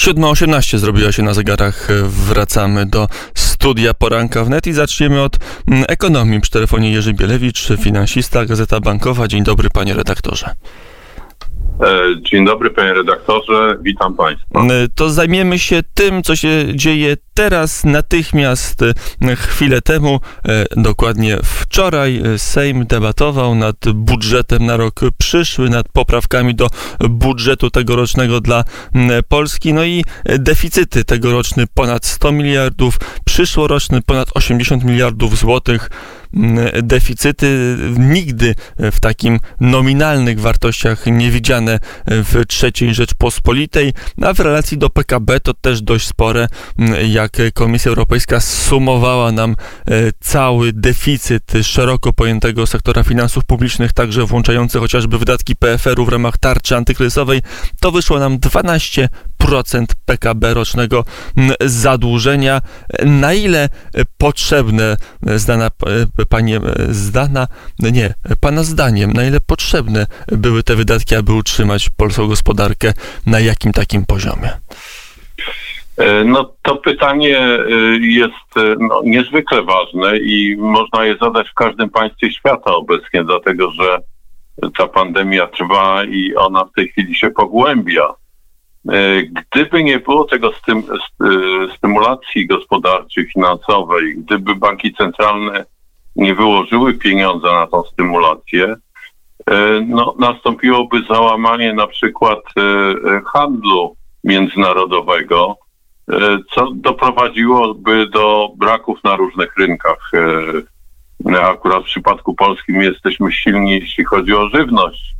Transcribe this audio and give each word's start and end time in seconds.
7.18 0.00 0.78
zrobiła 0.78 1.12
się 1.12 1.22
na 1.22 1.34
zegarach. 1.34 1.88
Wracamy 2.08 2.86
do 2.86 3.08
studia 3.34 3.94
Poranka 3.94 4.44
Wnet 4.44 4.66
i 4.66 4.72
zaczniemy 4.72 5.22
od 5.22 5.38
mm, 5.68 5.84
ekonomii. 5.88 6.40
Przy 6.40 6.50
telefonie 6.50 6.92
Jerzy 6.92 7.14
Bielewicz, 7.14 7.68
finansista, 7.82 8.46
Gazeta 8.46 8.80
Bankowa. 8.80 9.28
Dzień 9.28 9.44
dobry, 9.44 9.70
panie 9.70 9.94
redaktorze. 9.94 10.54
E, 11.82 12.22
dzień 12.22 12.44
dobry, 12.44 12.70
panie 12.70 12.94
redaktorze, 12.94 13.76
witam 13.82 14.14
państwa. 14.14 14.60
E, 14.60 14.88
to 14.94 15.10
zajmiemy 15.10 15.58
się 15.58 15.80
tym, 15.94 16.22
co 16.22 16.36
się 16.36 16.64
dzieje 16.74 17.16
teraz, 17.34 17.84
natychmiast. 17.84 18.82
E, 18.82 19.36
chwilę 19.36 19.80
temu, 19.80 20.20
dokładnie 20.76 21.38
wczoraj, 21.44 22.22
Sejm 22.36 22.86
debatował 22.86 23.54
nad 23.54 23.76
budżetem 23.94 24.66
na 24.66 24.76
rok 24.76 25.00
przyszły, 25.18 25.70
nad 25.70 25.88
poprawkami 25.88 26.54
do 26.54 26.66
budżetu 27.10 27.70
tegorocznego 27.70 28.40
dla 28.40 28.64
Polski. 29.28 29.74
No 29.74 29.84
i 29.84 30.04
deficyty 30.24 31.04
tegoroczny 31.04 31.64
ponad 31.74 32.06
100 32.06 32.32
miliardów, 32.32 32.98
przyszłoroczny 33.24 34.02
ponad 34.02 34.28
80 34.34 34.84
miliardów 34.84 35.38
złotych 35.38 35.90
deficyty 36.82 37.76
nigdy 37.98 38.54
w 38.78 39.00
takim 39.00 39.40
nominalnych 39.60 40.40
wartościach 40.40 41.06
niewidziane 41.06 41.78
w 42.06 42.42
III 42.62 42.94
Rzeczpospolitej, 42.94 43.92
a 44.22 44.34
w 44.34 44.40
relacji 44.40 44.78
do 44.78 44.90
PKB 44.90 45.40
to 45.40 45.54
też 45.54 45.82
dość 45.82 46.06
spore, 46.06 46.48
jak 47.08 47.32
Komisja 47.54 47.88
Europejska 47.88 48.40
sumowała 48.40 49.32
nam 49.32 49.50
e, 49.50 49.94
cały 50.20 50.72
deficyt 50.72 51.52
szeroko 51.62 52.12
pojętego 52.12 52.66
sektora 52.66 53.02
finansów 53.02 53.44
publicznych, 53.44 53.92
także 53.92 54.26
włączający 54.26 54.78
chociażby 54.78 55.18
wydatki 55.18 55.56
PFR-u 55.56 56.04
w 56.04 56.08
ramach 56.08 56.38
tarczy 56.38 56.76
antykryzysowej, 56.76 57.42
to 57.80 57.92
wyszło 57.92 58.18
nam 58.18 58.38
12 58.38 59.08
procent 59.08 59.29
PKB 60.06 60.54
rocznego 60.54 61.04
zadłużenia. 61.60 62.60
Na 63.04 63.34
ile 63.34 63.68
potrzebne, 64.18 64.96
zdana 65.22 65.68
panie 66.28 66.60
zdana, 66.88 67.46
nie, 67.78 68.14
pana 68.40 68.62
zdaniem, 68.62 69.12
na 69.12 69.24
ile 69.24 69.40
potrzebne 69.40 70.06
były 70.28 70.62
te 70.62 70.76
wydatki, 70.76 71.14
aby 71.14 71.32
utrzymać 71.32 71.90
polską 71.90 72.26
gospodarkę 72.26 72.92
na 73.26 73.40
jakim 73.40 73.72
takim 73.72 74.06
poziomie? 74.06 74.50
E, 75.96 76.24
no 76.24 76.52
to 76.62 76.76
pytanie 76.76 77.38
e, 77.38 77.58
jest 78.00 78.56
e, 78.56 78.74
no, 78.78 79.02
niezwykle 79.04 79.62
ważne 79.62 80.18
i 80.18 80.56
można 80.58 81.04
je 81.04 81.16
zadać 81.22 81.48
w 81.48 81.54
każdym 81.54 81.90
państwie 81.90 82.32
świata 82.32 82.74
obecnie, 82.74 83.24
dlatego 83.24 83.70
że 83.70 83.98
ta 84.78 84.86
pandemia 84.86 85.46
trwa 85.46 86.04
i 86.04 86.34
ona 86.34 86.64
w 86.64 86.72
tej 86.72 86.88
chwili 86.88 87.14
się 87.14 87.30
pogłębia. 87.30 88.14
E, 88.88 89.22
gdyby 89.22 89.84
nie 89.84 89.98
było 89.98 90.24
tego 90.24 90.52
stym, 90.52 90.78
e, 90.78 91.76
stymulacji 91.76 92.46
gospodarczej, 92.46 93.26
finansowej, 93.26 94.14
gdyby 94.16 94.56
banki 94.56 94.94
centralne 94.94 95.64
nie 96.16 96.34
wyłożyły 96.34 96.94
pieniądze 96.94 97.46
na 97.46 97.66
tą 97.66 97.82
stymulację, 97.82 98.76
e, 99.46 99.80
no, 99.86 100.14
nastąpiłoby 100.18 101.02
załamanie 101.08 101.72
na 101.72 101.86
przykład 101.86 102.40
handlu 103.32 103.96
międzynarodowego, 104.24 105.56
co 106.54 106.70
doprowadziłoby 106.74 108.06
do 108.06 108.52
braków 108.56 109.04
na 109.04 109.16
różnych 109.16 109.56
rynkach. 109.56 110.10
Akurat 111.42 111.82
w 111.82 111.86
przypadku 111.86 112.34
polskim 112.34 112.82
jesteśmy 112.82 113.32
silni, 113.32 113.72
jeśli 113.72 114.04
chodzi 114.04 114.34
o 114.34 114.48
żywność 114.48 115.19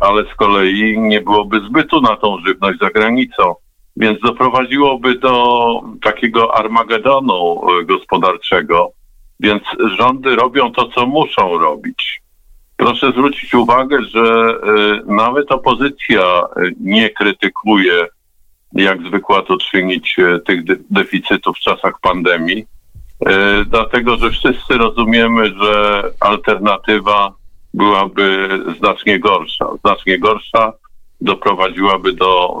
ale 0.00 0.24
z 0.24 0.34
kolei 0.34 0.98
nie 0.98 1.20
byłoby 1.20 1.60
zbytu 1.60 2.00
na 2.00 2.16
tą 2.16 2.38
żywność 2.46 2.78
za 2.78 2.90
granicą. 2.90 3.54
Więc 3.96 4.20
doprowadziłoby 4.20 5.18
do 5.18 5.80
takiego 6.02 6.56
armagedonu 6.56 7.60
e, 7.80 7.84
gospodarczego. 7.84 8.92
Więc 9.40 9.62
rządy 9.98 10.36
robią 10.36 10.72
to, 10.72 10.88
co 10.88 11.06
muszą 11.06 11.58
robić. 11.58 12.22
Proszę 12.76 13.12
zwrócić 13.12 13.54
uwagę, 13.54 14.02
że 14.02 14.20
e, 14.20 15.12
nawet 15.12 15.52
opozycja 15.52 16.42
nie 16.80 17.10
krytykuje, 17.10 18.06
jak 18.72 19.02
zwykła 19.02 19.42
to 19.42 19.56
czynić, 19.58 20.16
tych 20.46 20.64
deficytów 20.90 21.56
w 21.56 21.60
czasach 21.60 22.00
pandemii, 22.02 22.64
dlatego 23.66 24.16
że 24.16 24.30
wszyscy 24.30 24.78
rozumiemy, 24.78 25.46
że 25.62 26.02
alternatywa 26.20 27.32
byłaby 27.74 28.48
znacznie 28.78 29.18
gorsza. 29.18 29.66
Znacznie 29.80 30.18
gorsza 30.18 30.72
doprowadziłaby 31.20 32.12
do 32.12 32.60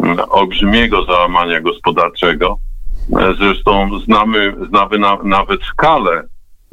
e, 0.00 0.28
olbrzymiego 0.28 1.04
załamania 1.04 1.60
gospodarczego. 1.60 2.58
E, 3.18 3.34
zresztą 3.38 3.98
znamy, 3.98 4.54
znamy 4.68 4.98
na, 4.98 5.18
nawet 5.24 5.62
skalę, 5.62 6.22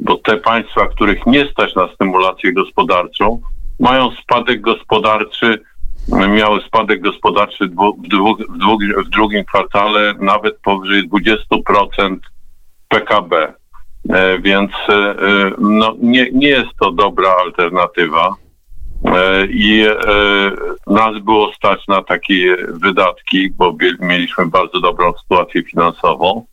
bo 0.00 0.16
te 0.16 0.36
państwa, 0.36 0.86
których 0.86 1.26
nie 1.26 1.46
stać 1.46 1.74
na 1.74 1.88
stymulację 1.94 2.52
gospodarczą, 2.52 3.40
mają 3.80 4.10
spadek 4.10 4.60
gospodarczy, 4.60 5.60
miały 6.08 6.60
spadek 6.60 7.00
gospodarczy 7.00 7.66
w, 7.66 7.70
dwu, 7.70 7.96
w, 7.96 8.58
dwu, 8.58 8.78
w 9.06 9.08
drugim 9.08 9.44
kwartale 9.44 10.14
nawet 10.18 10.58
powyżej 10.58 11.08
20% 11.08 12.16
PKB. 12.88 13.59
E, 14.08 14.38
więc 14.38 14.70
e, 14.88 14.92
e, 14.92 15.52
no, 15.58 15.94
nie, 15.98 16.30
nie 16.32 16.48
jest 16.48 16.70
to 16.80 16.92
dobra 16.92 17.36
alternatywa. 17.44 18.34
I 19.48 19.86
nas 20.86 21.22
było 21.22 21.52
stać 21.52 21.88
na 21.88 22.02
takie 22.02 22.56
wydatki, 22.68 23.50
bo 23.50 23.76
mieliśmy 24.00 24.46
bardzo 24.46 24.80
dobrą 24.80 25.12
sytuację 25.22 25.62
finansową. 25.62 26.46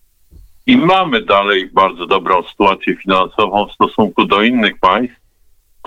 I 0.66 0.78
mamy 0.78 1.22
dalej 1.22 1.70
bardzo 1.74 2.06
dobrą 2.06 2.44
sytuację 2.44 2.96
finansową 2.96 3.68
w 3.68 3.74
stosunku 3.74 4.26
do 4.26 4.42
innych 4.42 4.80
państw, 4.80 5.16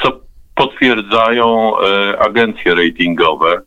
co 0.02 0.20
potwierdzają 0.54 1.72
agencje 2.18 2.74
ratingowe. 2.74 3.60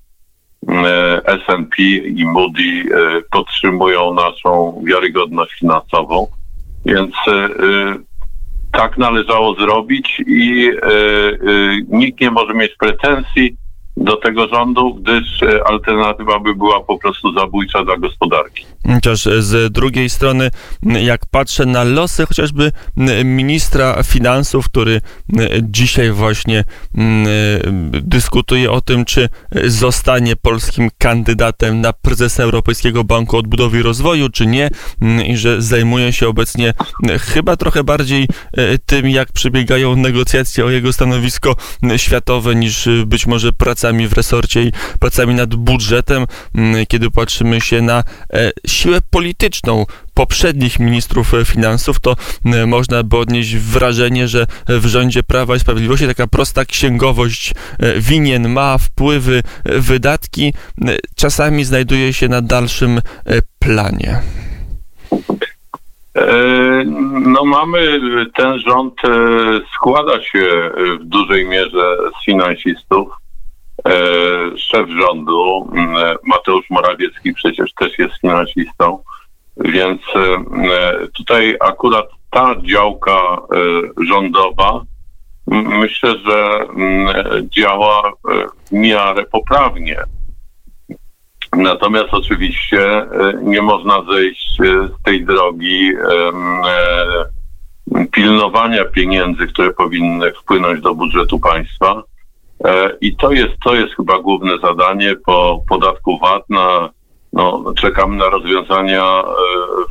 S&P 1.25 1.83
i 2.05 2.25
Moody 2.25 2.83
podtrzymują 3.31 4.13
naszą 4.13 4.83
wiarygodność 4.85 5.53
finansową. 5.53 6.27
Więc 6.85 7.15
e, 7.27 7.31
e, 7.31 7.49
tak 8.71 8.97
należało 8.97 9.55
zrobić 9.55 10.23
i 10.27 10.69
e, 10.69 10.91
nikt 11.87 12.21
nie 12.21 12.31
może 12.31 12.53
mieć 12.53 12.75
pretensji 12.75 13.57
do 13.97 14.15
tego 14.17 14.47
rządu, 14.47 14.93
gdyż 14.93 15.39
alternatywa 15.65 16.39
by 16.39 16.55
była 16.55 16.79
po 16.83 16.97
prostu 16.97 17.33
zabójcza 17.33 17.83
dla 17.85 17.97
gospodarki. 17.97 18.65
Chociaż 18.87 19.27
z 19.39 19.73
drugiej 19.73 20.09
strony, 20.09 20.51
jak 20.83 21.25
patrzę 21.25 21.65
na 21.65 21.83
losy 21.83 22.25
chociażby 22.25 22.71
ministra 23.23 24.03
finansów, 24.03 24.65
który 24.65 25.01
dzisiaj 25.61 26.11
właśnie 26.11 26.63
dyskutuje 27.91 28.71
o 28.71 28.81
tym, 28.81 29.05
czy 29.05 29.29
zostanie 29.65 30.35
polskim 30.35 30.89
kandydatem 30.97 31.81
na 31.81 31.93
prezesa 31.93 32.43
Europejskiego 32.43 33.03
Banku 33.03 33.37
Odbudowy 33.37 33.79
i 33.79 33.83
Rozwoju, 33.83 34.29
czy 34.29 34.47
nie, 34.47 34.69
i 35.27 35.37
że 35.37 35.61
zajmuje 35.61 36.13
się 36.13 36.27
obecnie 36.27 36.73
chyba 37.21 37.55
trochę 37.55 37.83
bardziej 37.83 38.27
tym, 38.85 39.09
jak 39.09 39.31
przebiegają 39.31 39.95
negocjacje 39.95 40.65
o 40.65 40.69
jego 40.69 40.93
stanowisko 40.93 41.55
światowe, 41.97 42.55
niż 42.55 42.89
być 43.05 43.27
może 43.27 43.53
praca 43.53 43.83
pracami 43.83 44.07
w 44.07 44.13
resorcie 44.13 44.63
i 44.63 44.71
pracami 44.99 45.35
nad 45.35 45.55
budżetem, 45.55 46.25
kiedy 46.87 47.11
patrzymy 47.11 47.61
się 47.61 47.81
na 47.81 48.03
siłę 48.73 48.99
polityczną 49.11 49.85
poprzednich 50.13 50.79
ministrów 50.79 51.33
e, 51.33 51.45
finansów, 51.45 51.99
to 51.99 52.15
e, 52.45 52.65
można 52.65 53.03
by 53.03 53.17
odnieść 53.17 53.55
wrażenie, 53.55 54.27
że 54.27 54.45
w 54.69 54.85
rządzie 54.85 55.23
Prawa 55.23 55.55
i 55.55 55.59
Sprawiedliwości 55.59 56.07
taka 56.07 56.27
prosta 56.27 56.65
księgowość 56.65 57.53
winien 57.97 58.49
ma 58.49 58.77
wpływy, 58.77 59.41
wydatki, 59.65 60.53
czasami 61.15 61.63
znajduje 61.63 62.13
się 62.13 62.27
na 62.27 62.41
dalszym 62.41 62.99
planie. 63.59 64.21
No 67.21 67.45
mamy, 67.45 67.99
ten 68.35 68.59
rząd 68.59 68.93
składa 69.75 70.21
się 70.21 70.71
w 70.99 71.03
dużej 71.03 71.45
mierze 71.45 71.97
z 72.21 72.25
finansistów. 72.25 73.22
E, 73.87 74.57
szef 74.57 74.89
rządu, 74.89 75.69
mm, 75.73 76.17
Mateusz 76.23 76.69
Morawiecki 76.69 77.33
przecież 77.33 77.73
też 77.73 77.99
jest 77.99 78.21
finansistą, 78.21 78.99
więc 79.57 80.01
e, 80.15 81.07
tutaj 81.07 81.57
akurat 81.59 82.05
ta 82.29 82.55
działka 82.61 83.11
e, 83.11 83.37
rządowa 84.05 84.81
myślę, 85.47 86.15
że 86.27 86.67
działa 87.43 88.11
w 88.21 88.71
miarę 88.71 89.23
poprawnie. 89.31 89.97
Natomiast 91.57 92.09
oczywiście 92.11 93.05
nie 93.41 93.61
można 93.61 94.03
zejść 94.11 94.57
z 94.59 95.03
tej 95.03 95.25
drogi 95.25 95.91
pilnowania 98.11 98.85
pieniędzy, 98.85 99.47
które 99.47 99.73
powinny 99.73 100.31
wpłynąć 100.31 100.81
do 100.81 100.95
budżetu 100.95 101.39
państwa 101.39 102.03
I 103.01 103.15
to 103.15 103.31
jest, 103.31 103.53
to 103.63 103.75
jest 103.75 103.95
chyba 103.95 104.19
główne 104.19 104.57
zadanie 104.57 105.15
po 105.25 105.63
podatku 105.69 106.19
VAT 106.19 106.49
na 106.49 106.89
no, 107.33 107.73
czekamy 107.77 108.17
na 108.17 108.29
rozwiązania 108.29 109.23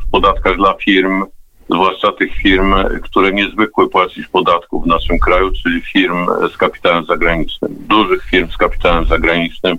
w 0.07 0.11
podatkach 0.11 0.57
dla 0.57 0.73
firm, 0.73 1.23
zwłaszcza 1.69 2.11
tych 2.11 2.35
firm, 2.35 2.75
które 3.03 3.31
nie 3.31 3.49
zwykły 3.49 3.89
płacić 3.89 4.27
podatków 4.27 4.83
w 4.83 4.87
naszym 4.87 5.19
kraju, 5.19 5.51
czyli 5.63 5.81
firm 5.81 6.27
z 6.53 6.57
kapitałem 6.57 7.05
zagranicznym, 7.05 7.75
dużych 7.79 8.23
firm 8.23 8.51
z 8.51 8.57
kapitałem 8.57 9.05
zagranicznym. 9.05 9.77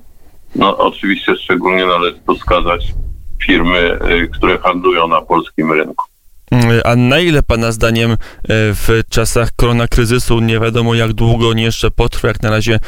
No 0.55 0.79
oczywiście 0.79 1.37
szczególnie 1.37 1.87
należy 1.87 2.19
tu 2.27 2.35
wskazać 2.35 2.87
firmy, 3.47 3.99
które 4.33 4.59
handlują 4.59 5.09
na 5.09 5.21
polskim 5.21 5.73
rynku. 5.73 6.14
A 6.85 6.97
na 6.97 7.19
ile 7.19 7.43
Pana 7.43 7.73
zdaniem 7.73 8.11
e, 8.11 8.17
w 8.49 9.01
czasach 9.09 9.51
koronakryzysu, 9.57 10.41
nie 10.41 10.61
wiadomo 10.61 10.95
jak 10.95 11.13
długo 11.13 11.49
on 11.49 11.59
jeszcze 11.59 11.91
potrwa, 11.91 12.29
jak 12.29 12.43
na 12.43 12.51
razie 12.51 12.81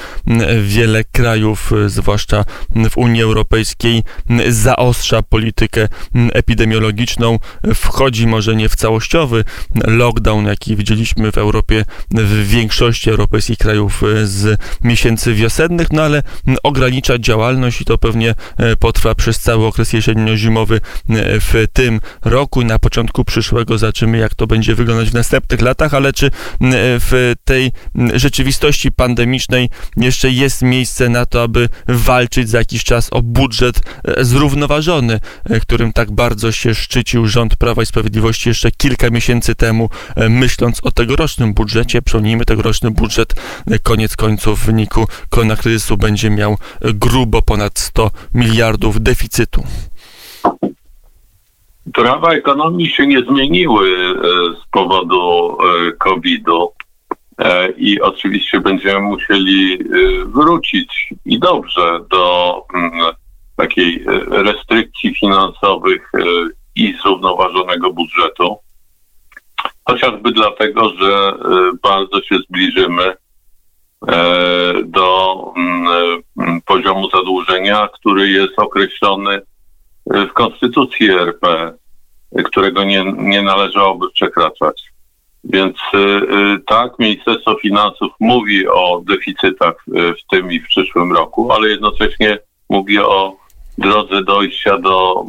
wiele 0.63 1.05
krajów, 1.05 1.73
e, 1.73 1.89
zwłaszcza 1.89 2.45
w 2.91 2.97
Unii 2.97 3.23
Europejskiej, 3.23 4.03
zaostrza 4.49 5.23
politykę 5.23 5.89
epidemiologiczną, 6.33 7.39
wchodzi 7.75 8.27
może 8.27 8.57
nie 8.57 8.69
w 8.69 8.77
całościowy 8.77 9.45
lockdown, 9.87 10.47
jaki 10.47 10.77
widzieliśmy 10.77 11.33
w 11.33 11.39
Europie, 11.39 11.85
w 12.11 12.49
większości 12.49 13.11
europejskich 13.11 13.59
krajów 13.59 14.03
e, 14.03 14.27
z 14.27 14.61
miesięcy 14.85 15.35
wiosennych, 15.35 15.93
no 15.93 16.03
ale 16.03 16.23
ogranicza 16.63 17.19
działalność 17.19 17.81
i 17.81 17.85
to 17.85 17.99
pewnie 17.99 18.35
potrwa 18.81 19.15
przez 19.15 19.39
cały 19.39 19.67
okres 19.67 19.93
jesienno-zimowy 19.93 20.81
w 21.41 21.65
tym 21.73 22.01
roku. 22.25 22.63
I 22.63 22.65
na 22.65 22.79
początku 22.79 23.25
przyszłego 23.25 23.56
przyszłego, 23.57 23.79
zobaczymy 23.79 24.19
jak 24.19 24.35
to 24.35 24.47
będzie 24.47 24.75
wyglądać 24.75 25.11
w 25.11 25.15
następnych 25.15 25.61
latach, 25.61 25.95
ale 25.95 26.13
czy 26.13 26.31
w 27.01 27.35
tej 27.45 27.73
rzeczywistości 28.15 28.93
pandemicznej 28.93 29.71
jeszcze 29.97 30.31
jest 30.31 30.63
miejsce 30.63 31.09
na 31.09 31.27
to, 31.27 31.43
aby 31.43 31.69
walczyć 31.89 32.49
za 32.49 32.59
jakiś 32.59 32.85
czas 32.85 33.09
o 33.11 33.23
budżet 33.23 33.81
e, 34.05 34.25
zrównoważony, 34.25 35.21
e, 35.45 35.61
którym 35.61 35.93
tak 35.93 36.11
bardzo 36.11 36.53
się 36.53 36.75
szczycił 36.75 37.27
rząd 37.27 37.57
Prawa 37.57 37.83
i 37.83 37.87
Sprawiedliwości 37.87 38.49
jeszcze 38.49 38.71
kilka 38.71 39.11
miesięcy 39.11 39.55
temu, 39.55 39.91
e, 40.17 40.29
myśląc 40.29 40.81
o 40.83 40.91
tegorocznym 40.91 41.55
budżecie. 41.55 42.03
Przypomnijmy, 42.03 42.45
tegoroczny 42.45 42.91
budżet 42.91 43.35
koniec 43.83 44.17
końców 44.17 44.61
w 44.61 44.67
wyniku 44.67 45.09
koronakryzysu 45.31 45.97
będzie 45.97 46.31
miał 46.31 46.59
grubo 46.81 47.43
ponad 47.43 47.79
100 47.79 48.11
miliardów 48.35 49.03
deficytu. 49.03 49.65
Prawa 51.95 52.33
ekonomii 52.33 52.87
się 52.87 53.07
nie 53.07 53.21
zmieniły 53.21 53.89
e, 53.89 54.13
z 54.63 54.67
powodu 54.71 55.51
e, 55.51 55.93
COVID-u 55.93 56.73
e, 57.39 57.71
i 57.71 58.01
oczywiście 58.01 58.61
będziemy 58.61 59.01
musieli 59.01 59.79
wrócić 60.27 61.15
i 61.25 61.39
dobrze 61.39 62.01
do 62.11 62.63
mm, 62.75 62.93
takiej 63.57 64.05
restrykcji 64.29 65.15
finansowych 65.15 66.13
i 66.75 66.95
zrównoważonego 67.03 67.93
budżetu. 67.93 68.57
Chociażby 69.85 70.33
dlatego, 70.33 70.93
że 71.01 71.33
bardzo 71.83 72.23
się 72.23 72.39
zbliżymy 72.39 73.17
do 74.85 75.37
mm, 75.57 76.61
poziomu 76.67 77.11
zadłużenia, 77.11 77.89
który 77.95 78.31
jest 78.31 78.59
określony 78.59 79.43
w 80.07 80.33
Konstytucji 80.33 81.11
RP, 81.11 81.73
którego 82.45 82.85
nie, 82.85 83.05
nie 83.17 83.43
należałoby 83.43 84.11
przekraczać. 84.11 84.83
Więc 85.45 85.77
y, 85.95 85.99
y, 85.99 86.61
tak, 86.67 86.99
Ministerstwo 86.99 87.55
Finansów 87.63 88.13
mówi 88.21 88.69
o 88.69 89.03
deficytach 89.07 89.85
y, 89.89 90.15
w 90.15 90.27
tym 90.31 90.53
i 90.53 90.61
w 90.61 90.67
przyszłym 90.67 91.13
roku, 91.13 91.53
ale 91.53 91.69
jednocześnie 91.69 92.39
mówi 92.69 92.99
o 92.99 93.37
drodze 93.79 94.25
dojścia 94.25 94.79
do 94.79 95.25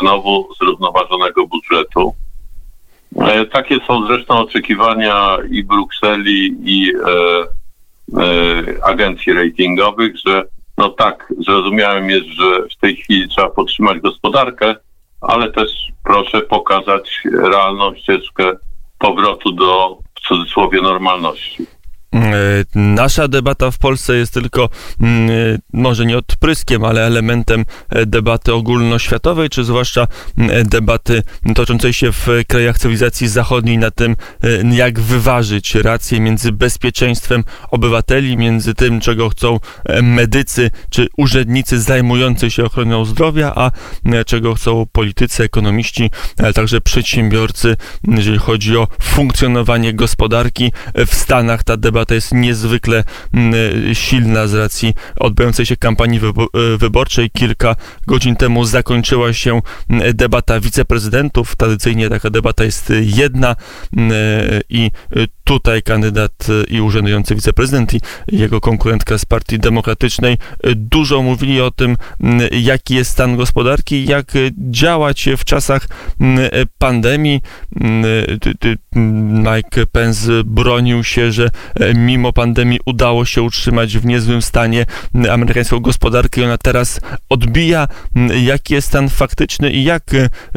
znowu 0.00 0.54
zrównoważonego 0.60 1.46
budżetu. 1.46 2.14
E, 3.16 3.46
takie 3.46 3.78
są 3.86 4.06
zresztą 4.06 4.38
oczekiwania 4.38 5.38
i 5.50 5.64
Brukseli, 5.64 6.56
i 6.64 6.92
e, 6.94 7.12
e, 8.22 8.84
agencji 8.84 9.32
ratingowych, 9.32 10.16
że 10.26 10.42
no 10.80 10.88
tak, 10.88 11.32
zrozumiałem 11.38 12.10
jest, 12.10 12.26
że 12.26 12.68
w 12.68 12.76
tej 12.76 12.96
chwili 12.96 13.28
trzeba 13.28 13.50
podtrzymać 13.50 13.98
gospodarkę, 13.98 14.74
ale 15.20 15.52
też 15.52 15.72
proszę 16.04 16.40
pokazać 16.40 17.22
realną 17.42 17.94
ścieżkę 17.94 18.52
powrotu 18.98 19.52
do 19.52 19.98
w 20.14 20.28
cudzysłowie 20.28 20.82
normalności. 20.82 21.66
E, 22.14 22.64
nasza 22.74 23.28
debata 23.28 23.70
w 23.70 23.78
Polsce 23.78 24.16
jest 24.16 24.34
tylko 24.34 24.68
mm, 25.00 25.30
e, 25.30 25.58
może 25.72 26.06
nie 26.06 26.18
odpryskiem, 26.18 26.84
ale 26.84 27.06
elementem 27.06 27.64
e, 27.88 28.06
debaty 28.06 28.54
ogólnoświatowej, 28.54 29.50
czy 29.50 29.64
zwłaszcza 29.64 30.06
mm, 30.38 30.68
debaty 30.68 31.22
toczącej 31.54 31.92
się 31.92 32.12
w 32.12 32.28
krajach 32.48 32.78
cywilizacji 32.78 33.28
zachodniej 33.28 33.78
na 33.78 33.90
tym, 33.90 34.16
jak 34.72 35.00
wyważyć 35.00 35.74
rację 35.74 36.20
między 36.20 36.52
bezpieczeństwem 36.52 37.44
obywateli, 37.70 38.36
między 38.36 38.74
tym, 38.74 39.00
czego 39.00 39.28
chcą 39.28 39.60
medycy 40.02 40.70
czy 40.90 41.08
urzędnicy 41.16 41.80
zajmujący 41.80 42.50
się 42.50 42.64
ochroną 42.64 43.04
zdrowia, 43.04 43.52
a 43.56 43.70
czego 44.26 44.54
chcą 44.54 44.86
politycy, 44.92 45.42
ekonomiści, 45.42 46.10
ale 46.38 46.52
także 46.52 46.80
przedsiębiorcy, 46.80 47.76
jeżeli 48.08 48.38
chodzi 48.38 48.76
o 48.76 48.88
funkcjonowanie 49.02 49.94
gospodarki. 49.94 50.72
W 51.06 51.14
Stanach 51.14 51.64
ta 51.64 51.76
debata 51.76 51.99
debata 52.00 52.14
jest 52.14 52.34
niezwykle 52.34 53.04
mm, 53.34 53.54
silna 53.94 54.46
z 54.46 54.54
racji 54.54 54.94
odbywającej 55.16 55.66
się 55.66 55.76
kampanii 55.76 56.20
e, 56.20 56.78
wyborczej. 56.78 57.30
Kilka 57.30 57.76
godzin 58.06 58.36
temu 58.36 58.64
zakończyła 58.64 59.32
się 59.32 59.60
mm, 59.90 60.16
debata 60.16 60.60
wiceprezydentów. 60.60 61.56
Tradycyjnie 61.56 62.08
taka 62.08 62.30
debata 62.30 62.64
jest 62.64 62.92
jedna 63.00 63.56
mm, 63.96 64.12
i 64.68 64.90
tutaj 65.44 65.82
kandydat 65.82 66.46
i 66.68 66.80
urzędujący 66.80 67.34
wiceprezydent 67.34 67.94
i 67.94 68.00
jego 68.32 68.60
konkurentka 68.60 69.18
z 69.18 69.24
Partii 69.24 69.58
Demokratycznej 69.58 70.38
dużo 70.76 71.22
mówili 71.22 71.60
o 71.60 71.70
tym, 71.70 71.96
jaki 72.50 72.94
jest 72.94 73.10
stan 73.10 73.36
gospodarki, 73.36 74.04
jak 74.04 74.32
działać 74.70 75.28
w 75.38 75.44
czasach 75.44 75.88
pandemii. 76.78 77.40
Mike 79.32 79.86
Pence 79.86 80.30
bronił 80.44 81.04
się, 81.04 81.32
że 81.32 81.50
mimo 81.94 82.32
pandemii 82.32 82.80
udało 82.86 83.24
się 83.24 83.42
utrzymać 83.42 83.98
w 83.98 84.06
niezłym 84.06 84.42
stanie 84.42 84.86
amerykańską 85.30 85.80
gospodarkę 85.80 86.40
i 86.40 86.44
ona 86.44 86.58
teraz 86.58 87.00
odbija. 87.28 87.86
Jaki 88.42 88.74
jest 88.74 88.88
stan 88.88 89.08
faktyczny 89.08 89.70
i 89.70 89.84
jak 89.84 90.02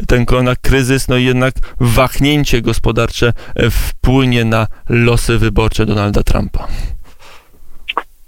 ten 0.08 0.26
kryzys, 0.62 1.08
no 1.08 1.16
jednak 1.16 1.54
wahnięcie 1.80 2.62
gospodarcze 2.62 3.32
wpłynie 3.70 4.44
na 4.44 4.66
losy 4.88 5.38
wyborcze 5.38 5.86
Donalda 5.86 6.22
Trumpa? 6.22 6.66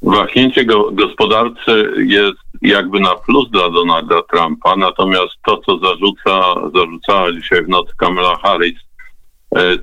Wahnięcie 0.02 0.64
go, 0.64 0.90
gospodarcze 0.92 1.84
jest 1.96 2.38
jakby 2.62 3.00
na 3.00 3.14
plus 3.14 3.50
dla 3.50 3.70
Donalda 3.70 4.22
Trumpa, 4.22 4.76
natomiast 4.76 5.34
to, 5.46 5.56
co 5.56 5.78
zarzuca, 5.78 6.54
zarzucała 6.74 7.32
dzisiaj 7.32 7.64
w 7.64 7.68
nocy 7.68 7.92
Kamala 7.96 8.36
Harris, 8.36 8.85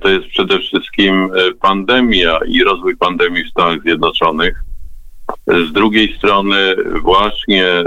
to 0.00 0.08
jest 0.08 0.26
przede 0.26 0.58
wszystkim 0.58 1.30
e, 1.34 1.54
pandemia 1.60 2.38
i 2.48 2.62
rozwój 2.62 2.96
pandemii 2.96 3.44
w 3.44 3.50
Stanach 3.50 3.82
Zjednoczonych. 3.82 4.64
Z 5.46 5.72
drugiej 5.72 6.16
strony 6.16 6.76
właśnie 7.02 7.66
e, 7.66 7.84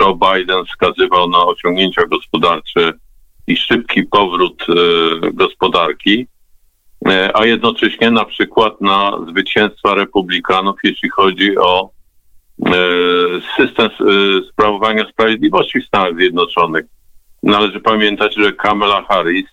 Joe 0.00 0.18
Biden 0.34 0.64
wskazywał 0.64 1.28
na 1.30 1.44
osiągnięcia 1.44 2.06
gospodarcze 2.06 2.92
i 3.46 3.56
szybki 3.56 4.02
powrót 4.02 4.66
gospodarki. 5.32 6.26
E, 7.06 7.36
a 7.36 7.46
jednocześnie 7.46 8.10
na 8.10 8.24
przykład 8.24 8.80
na 8.80 9.12
zwycięstwa 9.28 9.94
republikanów, 9.94 10.76
jeśli 10.84 11.08
chodzi 11.08 11.58
o 11.58 11.90
e, 12.66 12.72
system 13.56 13.86
e, 13.86 13.92
sprawowania 14.52 15.08
sprawiedliwości 15.08 15.80
w 15.80 15.86
Stanach 15.86 16.16
Zjednoczonych. 16.16 16.84
Należy 17.42 17.80
pamiętać, 17.80 18.34
że 18.34 18.52
Kamala 18.52 19.02
Harris 19.02 19.46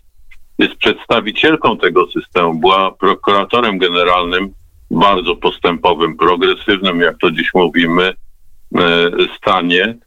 jest 0.58 0.76
przedstawicielką 0.76 1.78
tego 1.78 2.08
systemu, 2.12 2.54
była 2.54 2.92
prokuratorem 2.92 3.78
generalnym 3.78 4.54
bardzo 4.92 5.36
postępowym, 5.36 6.18
progresywnym, 6.18 7.00
jak 7.00 7.18
to 7.18 7.32
dziś 7.32 7.54
mówimy, 7.54 8.14
stanie 9.38 9.98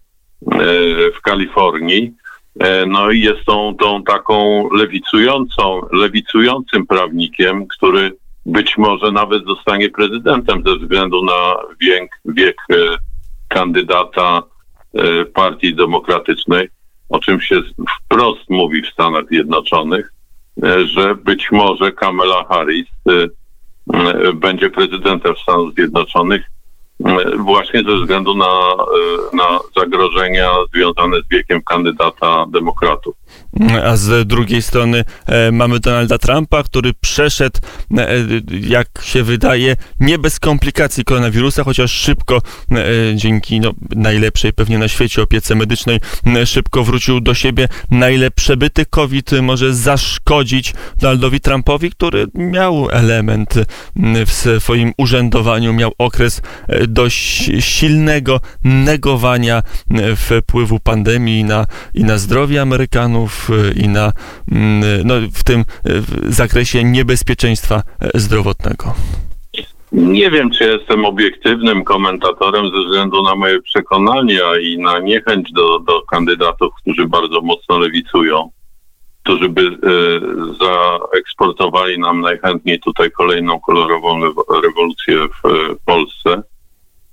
w 1.17 1.21
Kalifornii. 1.23 2.15
E, 2.61 2.87
no 2.87 3.11
i 3.11 3.21
jest 3.21 3.45
tą, 3.45 3.77
tą 3.77 4.03
taką 4.03 4.69
lewicującą, 4.73 5.81
lewicującym 5.93 6.87
prawnikiem, 6.87 7.67
który 7.67 8.13
być 8.47 8.79
może 8.79 9.13
nawet 9.13 9.45
zostanie 9.45 9.91
prezydentem 9.91 10.63
ze 10.67 10.77
względu 10.77 11.25
na 11.25 11.57
wiek, 11.81 12.11
wiek 12.25 12.57
e, 12.71 12.75
kandydata 13.49 14.43
e, 14.95 15.25
Partii 15.25 15.75
Demokratycznej, 15.75 16.69
o 17.09 17.19
czym 17.19 17.41
się 17.41 17.61
wprost 17.97 18.51
mówi 18.51 18.83
w 18.83 18.89
Stanach 18.93 19.25
Zjednoczonych, 19.31 20.13
że 20.85 21.15
być 21.15 21.49
może 21.53 21.93
Kamala 21.93 22.45
Harris 22.45 22.87
będzie 24.35 24.71
prezydentem 24.71 25.35
Stanów 25.43 25.75
Zjednoczonych 25.75 26.43
właśnie 27.39 27.83
ze 27.83 27.97
względu 27.97 28.35
na, 28.35 28.77
na 29.33 29.59
zagrożenia 29.77 30.51
związane 30.75 31.17
z 31.21 31.29
wiekiem 31.31 31.63
kandydata 31.63 32.47
demokratów. 32.53 33.15
A 33.85 33.97
z 33.97 34.29
drugiej 34.29 34.63
strony 34.63 35.05
e, 35.27 35.53
mamy 35.53 35.81
Donalda 35.81 36.19
Trumpa, 36.19 36.63
który 36.63 36.95
przeszedł, 36.95 37.59
e, 37.99 38.09
jak 38.61 38.89
się 39.03 39.23
wydaje, 39.23 39.77
nie 40.01 40.19
bez 40.19 40.41
komplikacji 40.41 41.05
koronawirusa, 41.05 41.65
chociaż 41.65 41.93
szybko, 41.93 42.43
e, 42.71 42.85
dzięki 43.15 43.61
no, 43.61 43.73
najlepszej 43.91 44.53
pewnie 44.53 44.79
na 44.79 44.89
świecie 44.89 45.23
opiece 45.23 45.55
medycznej, 45.55 46.01
e, 46.27 46.47
szybko 46.47 46.85
wrócił 46.85 47.21
do 47.21 47.35
siebie. 47.35 47.69
Na 47.91 48.11
ile 48.11 48.31
przebyty 48.31 48.87
COVID 48.87 49.31
może 49.43 49.75
zaszkodzić 49.75 50.75
Donaldowi 50.97 51.41
Trumpowi, 51.41 51.91
który 51.91 52.27
miał 52.35 52.91
element 52.91 53.55
w 54.27 54.33
swoim 54.59 54.93
urzędowaniu, 54.97 55.73
miał 55.73 55.93
okres 55.99 56.43
e, 56.69 56.87
dość 56.87 57.51
silnego 57.61 58.41
negowania 58.65 59.63
e, 59.91 60.17
wpływu 60.17 60.81
pandemii 60.81 61.45
na, 61.45 61.67
i 61.95 62.05
na 62.05 62.19
zdrowie 62.19 62.63
Amerykanów, 62.63 63.18
e, 63.25 63.73
i 63.73 63.89
na 63.89 64.13
mm, 64.53 64.83
no, 65.05 65.15
w 65.33 65.45
tym 65.45 65.65
w 65.85 66.35
zakresie 66.35 66.85
niebezpieczeństwa 66.85 67.83
zdrowotnego. 68.15 68.95
Nie 69.93 70.31
wiem, 70.31 70.51
czy 70.51 70.65
jestem 70.65 71.05
obiektywnym 71.05 71.85
komentatorem 71.85 72.71
ze 72.71 72.85
względu 72.85 73.23
na 73.23 73.35
moje 73.35 73.63
przekonania 73.63 74.59
i 74.63 74.79
na 74.79 74.99
niechęć 74.99 75.53
do, 75.53 75.79
do 75.79 76.03
kandydatów, 76.03 76.75
którzy 76.83 77.07
bardzo 77.07 77.41
mocno 77.41 77.79
lewicują, 77.79 78.51
którzy 79.23 79.49
by 79.49 79.63
e, 79.63 79.71
zaeksportowali 80.61 81.99
nam 81.99 82.21
najchętniej 82.21 82.81
tutaj 82.81 83.11
kolejną 83.11 83.61
kolorową 83.61 84.21
rewolucję 84.63 85.17
w, 85.17 85.49
w 85.81 85.85
Polsce. 85.85 86.43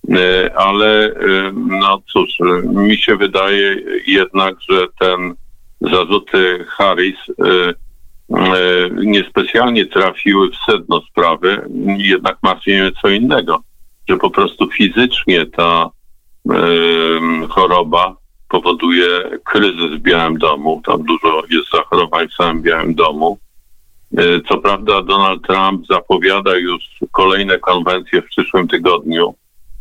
E, 0.09 0.55
ale 0.57 1.05
e, 1.05 1.13
no 1.55 2.01
cóż, 2.13 2.29
mi 2.63 2.97
się 2.97 3.15
wydaje 3.15 3.81
jednak, 4.07 4.55
że 4.69 4.87
ten 4.99 5.35
zarzuty 5.91 6.65
Harris 6.67 7.15
e, 7.29 7.73
niespecjalnie 8.93 9.85
trafiły 9.85 10.49
w 10.49 10.55
sedno 10.71 11.01
sprawy, 11.01 11.69
jednak 11.97 12.37
martwi 12.43 12.71
mnie 12.71 12.91
co 13.01 13.09
innego, 13.09 13.59
że 14.09 14.17
po 14.17 14.29
prostu 14.29 14.71
fizycznie 14.71 15.45
ta 15.45 15.89
choroba 17.49 18.15
powoduje 18.49 19.07
kryzys 19.43 19.91
w 19.91 19.99
Białym 19.99 20.37
Domu. 20.37 20.81
Tam 20.85 21.03
dużo 21.03 21.41
jest 21.49 21.71
zachorowań 21.73 22.27
w 22.27 22.33
samym 22.33 22.61
Białym 22.61 22.95
Domu. 22.95 23.39
Co 24.47 24.57
prawda 24.57 25.01
Donald 25.01 25.47
Trump 25.47 25.87
zapowiada 25.87 26.57
już 26.57 26.83
kolejne 27.11 27.59
konwencje 27.59 28.21
w 28.21 28.25
przyszłym 28.25 28.67
tygodniu 28.67 29.35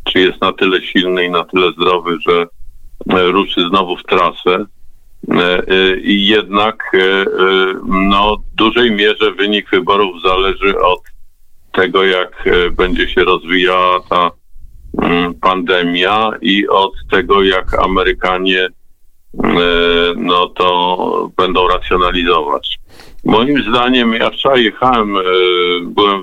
czy 0.04 0.20
jest 0.20 0.40
na 0.40 0.52
tyle 0.52 0.82
silny 0.82 1.24
i 1.24 1.30
na 1.30 1.44
tyle 1.44 1.72
zdrowy, 1.72 2.18
że 2.28 2.46
ruszy 3.32 3.68
znowu 3.68 3.96
w 3.96 4.02
trasę. 4.02 4.66
E, 5.34 5.58
e, 5.58 5.96
jednak 6.04 6.92
no, 7.86 8.36
w 8.36 8.54
dużej 8.54 8.92
mierze 8.92 9.32
wynik 9.32 9.70
wyborów 9.70 10.22
zależy 10.22 10.78
od 10.78 11.00
tego, 11.72 12.04
jak 12.04 12.44
będzie 12.72 13.08
się 13.08 13.24
rozwijała 13.24 14.00
ta 14.00 14.30
mm, 15.02 15.34
pandemia 15.34 16.30
i 16.40 16.68
od 16.68 16.92
tego, 17.10 17.42
jak 17.42 17.78
Amerykanie 17.84 18.68
no 20.16 20.48
to 20.48 21.30
będą 21.36 21.68
racjonalizować. 21.68 22.78
Moim 23.24 23.62
zdaniem, 23.62 24.14
ja 24.14 24.30
wczoraj 24.30 24.64
jechałem, 24.64 25.16
byłem, 25.82 26.22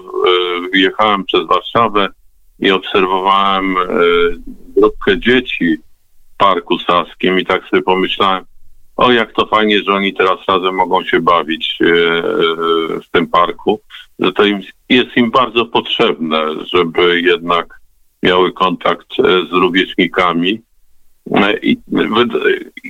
jechałem 0.74 1.24
przez 1.26 1.48
Warszawę 1.48 2.08
i 2.62 2.72
obserwowałem 2.72 3.78
e, 3.78 3.86
grupkę 4.78 5.20
dzieci 5.20 5.78
w 6.34 6.38
Parku 6.38 6.80
Saskim 6.80 7.40
i 7.40 7.46
tak 7.46 7.64
sobie 7.70 7.82
pomyślałem, 7.82 8.46
o 9.02 9.12
jak 9.12 9.34
to 9.34 9.46
fajnie, 9.46 9.84
że 9.84 9.94
oni 9.94 10.14
teraz 10.14 10.40
razem 10.48 10.76
mogą 10.76 11.04
się 11.04 11.20
bawić 11.20 11.78
e, 11.82 11.86
e, 11.86 11.92
w 13.00 13.10
tym 13.12 13.28
parku, 13.28 13.82
że 14.20 14.34
to 14.34 14.46
im, 14.46 14.62
jest 14.90 15.18
im 15.18 15.32
bardzo 15.32 15.66
potrzebne, 15.66 16.46
żeby 16.74 17.22
jednak 17.22 17.82
miały 18.24 18.52
kontakt 18.52 19.08
z 19.50 19.52
rówieśnikami. 19.52 20.62
I 21.62 21.78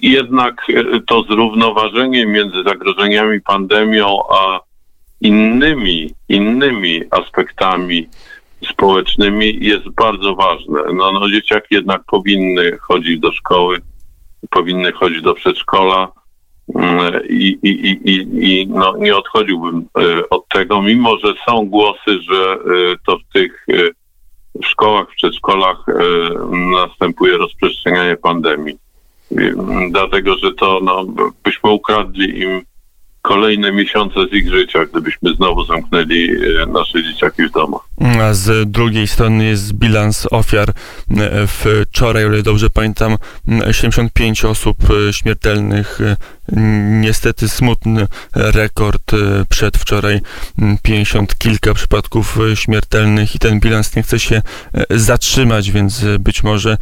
jednak 0.02 0.66
to 1.08 1.24
zrównoważenie 1.24 2.26
między 2.26 2.64
zagrożeniami 2.64 3.42
pandemią 3.42 4.20
a 4.30 4.60
innymi, 5.22 6.14
innymi 6.30 7.02
aspektami 7.12 8.08
społecznymi 8.70 9.58
jest 9.62 9.90
bardzo 9.90 10.36
ważne. 10.36 10.80
No, 10.94 11.12
no 11.12 11.30
dzieciaki 11.30 11.76
jednak 11.76 12.04
powinny 12.04 12.78
chodzić 12.78 13.20
do 13.20 13.32
szkoły, 13.32 13.78
powinny 14.50 14.92
chodzić 14.92 15.22
do 15.22 15.34
przedszkola 15.34 16.12
mm, 16.76 17.14
i, 17.30 17.58
i, 17.64 17.70
i, 18.10 18.28
i 18.42 18.68
no, 18.68 18.98
nie 18.98 19.16
odchodziłbym 19.16 19.86
e, 19.98 20.30
od 20.30 20.48
tego, 20.48 20.82
mimo 20.82 21.18
że 21.18 21.34
są 21.48 21.66
głosy, 21.66 22.22
że 22.30 22.54
e, 22.54 22.58
to 23.06 23.18
w 23.18 23.34
tych 23.34 23.66
e, 23.70 23.74
szkołach, 24.64 25.12
w 25.12 25.16
przedszkolach 25.16 25.86
następuje 26.52 27.38
rozprzestrzenianie 27.38 28.18
pandemii. 28.18 28.78
Dlatego, 29.92 30.38
że 30.38 30.54
to 30.54 30.80
no, 30.84 31.06
byśmy 31.44 31.70
ukradli 31.70 32.40
im 32.40 32.62
kolejne 33.22 33.72
miesiące 33.72 34.28
z 34.32 34.34
ich 34.34 34.50
życia, 34.50 34.86
gdybyśmy 34.86 35.34
znowu 35.36 35.66
zamknęli 35.66 36.32
e, 36.32 36.66
nasze 36.66 37.04
dzieciaki 37.04 37.44
w 37.44 37.52
domach. 37.52 37.82
A 38.22 38.34
z 38.34 38.72
drugiej 38.72 39.08
strony 39.08 39.46
jest 39.46 39.74
bilans 39.74 40.28
ofiar. 40.32 40.70
E, 40.70 40.74
wczoraj, 41.48 42.26
o 42.26 42.28
ile 42.34 42.44
dobrze 42.44 42.70
pamiętam, 42.70 43.18
75 43.72 44.46
osób 44.46 44.78
e, 45.10 45.14
śmiertelnych 45.14 46.00
Niestety 47.02 47.50
smutny 47.50 48.08
rekord 48.36 49.14
e, 49.14 49.18
przedwczoraj, 49.50 50.20
50 50.84 51.38
kilka 51.38 51.74
przypadków 51.74 52.38
e, 52.52 52.56
śmiertelnych 52.56 53.36
i 53.36 53.40
ten 53.40 53.60
bilans 53.60 53.96
nie 53.96 54.04
chce 54.04 54.20
się 54.20 54.42
e, 54.74 55.00
zatrzymać, 55.00 55.72
więc 55.72 56.06
być 56.20 56.44
może 56.44 56.78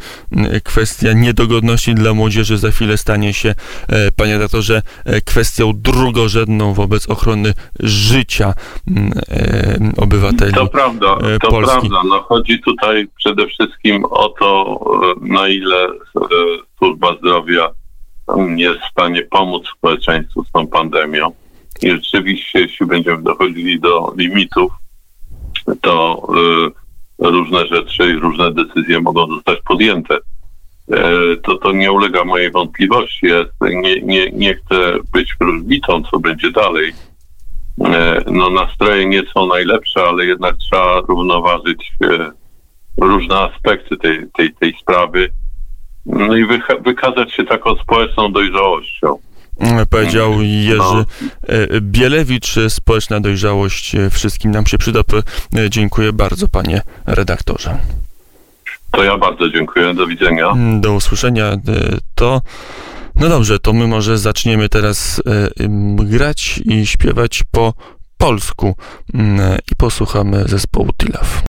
kwestia 0.64 1.12
niedogodności 1.12 1.94
dla 1.94 2.14
młodzieży 2.14 2.58
za 2.58 2.70
chwilę 2.70 2.96
stanie 2.96 3.34
się, 3.34 3.54
panie 4.16 4.32
redaktorze, 4.32 4.82
kwestią 5.24 5.72
drugorzędną 5.74 6.74
wobec 6.74 7.08
ochrony 7.08 7.54
życia 7.80 8.54
obywateli 9.96 10.54
To 10.54 10.66
prawda, 10.66 11.18
to 11.42 11.50
Polski. 11.50 11.88
prawda. 11.88 12.02
No, 12.08 12.22
chodzi 12.22 12.60
tutaj 12.60 13.08
przede 13.16 13.46
wszystkim 13.46 14.04
o 14.04 14.28
to, 14.28 14.80
na 15.20 15.48
ile 15.48 15.88
służba 16.78 17.16
zdrowia 17.18 17.70
jest 18.56 18.80
w 18.80 18.90
stanie 18.90 19.22
pomóc 19.22 19.68
społeczeństwu 19.76 20.44
z 20.44 20.50
tą 20.50 20.66
pandemią. 20.66 21.32
I 21.82 21.90
rzeczywiście, 21.90 22.60
jeśli 22.60 22.86
będziemy 22.86 23.22
dochodzili 23.22 23.80
do 23.80 24.14
limitów, 24.16 24.72
to 25.80 26.26
y, 27.22 27.30
różne 27.30 27.66
rzeczy 27.66 28.10
i 28.10 28.20
różne 28.20 28.54
decyzje 28.54 29.00
mogą 29.00 29.26
zostać 29.26 29.58
podjęte. 29.68 30.18
E, 30.92 31.36
to, 31.36 31.58
to 31.58 31.72
nie 31.72 31.92
ulega 31.92 32.24
mojej 32.24 32.50
wątpliwości. 32.50 33.26
Ja 33.26 33.44
nie, 33.60 34.00
nie, 34.00 34.30
nie 34.30 34.54
chcę 34.54 34.94
być 35.12 35.36
wróżbitą, 35.40 36.02
co 36.10 36.18
będzie 36.18 36.50
dalej. 36.50 36.92
E, 37.84 38.22
no, 38.26 38.50
nastroje 38.50 39.06
nie 39.06 39.22
są 39.34 39.46
najlepsze, 39.46 40.02
ale 40.02 40.24
jednak 40.24 40.56
trzeba 40.56 41.00
równoważyć 41.00 41.92
e, 42.04 42.30
różne 43.00 43.38
aspekty 43.38 43.96
tej, 43.96 44.26
tej, 44.36 44.54
tej 44.54 44.76
sprawy 44.82 45.30
no 46.12 46.36
i 46.36 46.46
wykazać 46.84 47.32
się 47.34 47.44
taką 47.44 47.76
społeczną 47.76 48.32
dojrzałością. 48.32 49.18
Powiedział 49.90 50.32
Jerzy 50.42 50.78
no. 50.78 51.04
E, 51.48 51.80
Bielewicz, 51.80 52.54
społeczna 52.68 53.20
dojrzałość 53.20 53.96
wszystkim 54.10 54.50
nam 54.50 54.66
się 54.66 54.78
przyda. 54.78 55.00
E, 55.56 55.70
dziękuję 55.70 56.12
bardzo, 56.12 56.48
panie 56.48 56.82
redaktorze. 57.06 57.78
To 58.90 59.04
ja 59.04 59.18
bardzo 59.18 59.48
dziękuję. 59.50 59.94
Do 59.94 60.06
widzenia. 60.06 60.52
Do 60.80 60.94
usłyszenia. 60.94 61.46
E, 61.46 61.58
to. 62.14 62.40
No 63.16 63.28
dobrze, 63.28 63.58
to 63.58 63.72
my 63.72 63.86
może 63.86 64.18
zaczniemy 64.18 64.68
teraz 64.68 65.22
grać 65.96 66.60
i 66.64 66.86
śpiewać 66.86 67.42
po 67.50 67.72
polsku 68.18 68.74
i 69.72 69.76
posłuchamy 69.76 70.44
zespołu 70.46 70.88
Tilaf. 70.98 71.38